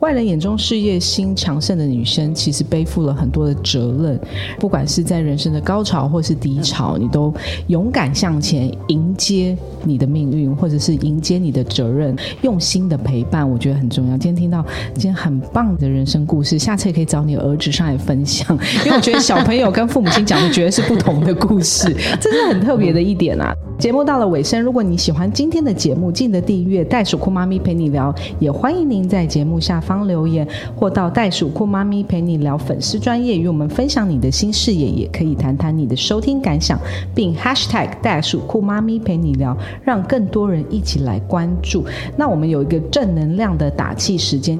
[0.00, 4.18] 外人眼中事业心强盛的女生，其实背负了很多的责任。
[4.58, 7.32] 不管是在人生的高潮或是低潮，你都
[7.66, 14.16] 勇敢向前，迎接你的命运，或者是迎接你的责任，用心的陪伴，我觉得很重要。
[14.16, 23.54] 今天听到今天很棒的人生故事，下次也可以找你儿子上来分享，因为我觉得小朋友跟父母亲讲的绝对是不同的故事，这是很特别的一点啊。
[23.78, 36.78] 节目到了尾声，如果你喜欢今天的节目，记得订阅袋鼠酷妈咪陪你聊，也欢迎您在节目下方方留言，或到袋鼠酷妈咪陪你聊粉丝专业与我们分享你的新视野，也可以谈谈你的收听感想，
[37.12, 41.84] 并 hashtag 袋鼠酷妈咪陪你聊，让更多人一起来关注。
[42.16, 44.56] 那我们有一个正能量的打气时间。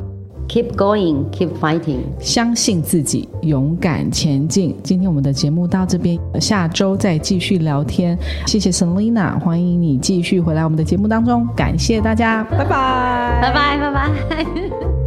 [0.49, 2.01] Keep going, keep fighting.
[2.19, 4.75] 相信自己，勇敢前进。
[4.83, 8.19] 今天我们的节目到这边，下周再继续聊天。
[8.49, 11.47] 谢谢 Selina，欢迎你继续回来我们的节目当中。
[11.55, 15.00] 感谢大家，拜拜，拜拜，拜拜。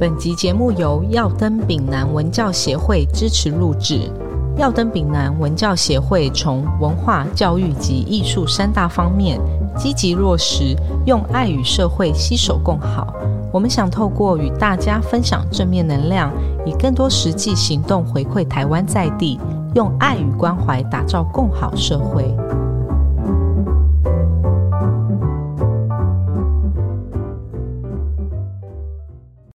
[0.00, 4.10] 本集节目由耀登丙南文教协会支持录制。
[4.56, 9.38] 耀登丙南文教协会从文化、教育及艺术三大方面
[9.76, 10.74] 积极落实，
[11.04, 13.12] 用爱与社会携手共好。
[13.52, 16.32] 我们想透过与大家分享正面能量，
[16.64, 19.38] 以更多实际行动回馈台湾在地，
[19.74, 22.34] 用爱与关怀打造共好社会。